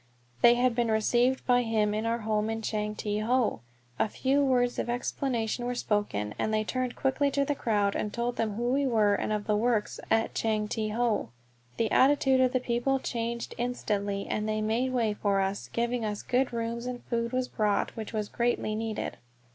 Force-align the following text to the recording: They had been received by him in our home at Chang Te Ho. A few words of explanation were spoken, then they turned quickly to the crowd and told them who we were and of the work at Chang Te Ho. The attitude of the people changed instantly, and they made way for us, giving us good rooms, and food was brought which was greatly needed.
They 0.41 0.55
had 0.55 0.73
been 0.73 0.89
received 0.89 1.45
by 1.45 1.61
him 1.61 1.93
in 1.93 2.07
our 2.07 2.21
home 2.21 2.49
at 2.49 2.63
Chang 2.63 2.95
Te 2.95 3.19
Ho. 3.19 3.61
A 3.99 4.09
few 4.09 4.43
words 4.43 4.79
of 4.79 4.89
explanation 4.89 5.65
were 5.67 5.75
spoken, 5.75 6.33
then 6.39 6.49
they 6.49 6.63
turned 6.63 6.95
quickly 6.95 7.29
to 7.29 7.45
the 7.45 7.53
crowd 7.53 7.95
and 7.95 8.11
told 8.11 8.35
them 8.35 8.53
who 8.55 8.63
we 8.71 8.87
were 8.87 9.13
and 9.13 9.31
of 9.31 9.45
the 9.45 9.55
work 9.55 9.87
at 10.09 10.33
Chang 10.33 10.67
Te 10.67 10.89
Ho. 10.89 11.29
The 11.77 11.91
attitude 11.91 12.41
of 12.41 12.51
the 12.51 12.59
people 12.59 12.97
changed 12.97 13.53
instantly, 13.59 14.25
and 14.27 14.49
they 14.49 14.59
made 14.59 14.91
way 14.91 15.13
for 15.13 15.39
us, 15.39 15.67
giving 15.71 16.03
us 16.03 16.23
good 16.23 16.51
rooms, 16.51 16.87
and 16.87 17.03
food 17.03 17.31
was 17.31 17.47
brought 17.47 17.95
which 17.95 18.11
was 18.11 18.27
greatly 18.27 18.73
needed. 18.73 19.17